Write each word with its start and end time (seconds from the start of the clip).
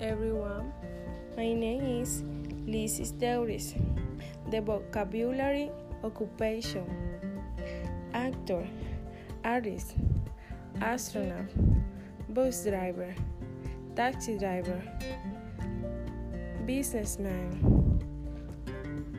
everyone. 0.00 0.72
My 1.36 1.52
name 1.52 2.00
is 2.00 2.22
Lysis 2.66 3.12
Deuris. 3.12 3.76
The 4.50 4.62
vocabulary 4.62 5.70
occupation 6.02 6.86
actor, 8.14 8.66
artist, 9.44 9.96
astronaut, 10.80 11.50
bus 12.30 12.64
driver, 12.64 13.14
taxi 13.94 14.38
driver, 14.38 14.80
businessman, 16.64 17.60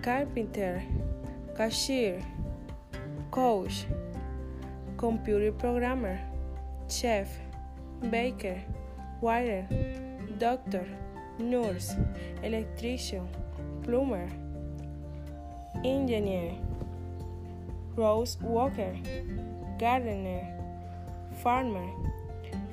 carpenter, 0.01 0.81
cashier, 1.55 2.25
coach, 3.29 3.85
computer 4.97 5.51
programmer, 5.51 6.19
chef, 6.89 7.29
baker, 8.09 8.59
waiter, 9.21 9.67
doctor, 10.37 10.85
nurse, 11.39 11.95
electrician, 12.43 13.27
plumber, 13.83 14.29
engineer, 15.83 16.53
rose 17.95 18.37
walker, 18.41 18.95
gardener, 19.79 20.43
farmer, 21.41 21.89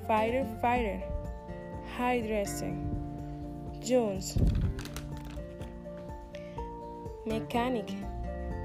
fighter 0.07 0.47
fighter, 0.61 1.03
hairdresser, 1.97 2.75
Jones, 3.81 4.39
mechanic, 7.27 7.91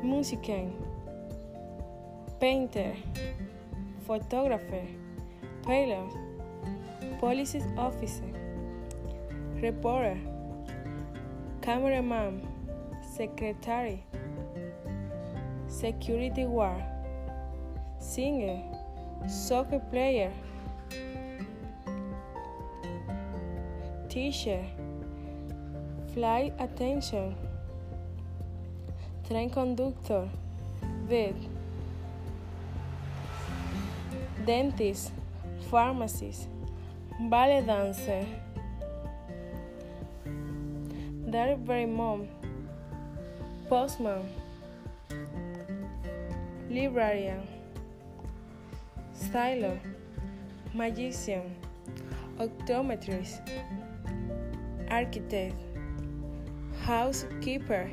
musician, 0.01 0.73
painter, 2.39 2.95
photographer, 4.07 4.85
pilot, 5.63 6.28
police 7.19 7.57
officer, 7.77 8.23
reporter, 9.61 10.17
cameraman, 11.61 12.47
secretary, 13.01 14.01
security 15.67 16.45
guard, 16.45 16.81
singer, 17.99 18.63
soccer 19.27 19.79
player, 19.91 20.31
teacher, 24.07 24.65
flight 26.13 26.53
attendant, 26.57 27.35
train 29.27 29.49
conductor, 29.49 30.29
vet, 31.05 31.35
dentist, 34.45 35.11
pharmacist, 35.69 36.47
ballet 37.27 37.61
dancer, 37.61 38.25
delivery 41.29 41.85
mom, 41.85 42.27
postman, 43.67 44.23
librarian, 46.69 47.45
styler, 49.13 49.77
magician, 50.73 51.55
optometrist, 52.39 53.41
architect, 54.89 55.55
housekeeper. 56.85 57.91